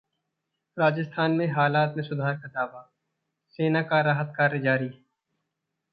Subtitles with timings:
[0.77, 2.81] राजस्थान में हालात में सुधार का दावा,
[3.59, 4.89] सेना का राहत कार्य जारी